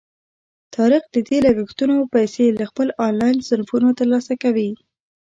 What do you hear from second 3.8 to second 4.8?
ترلاسه کوي.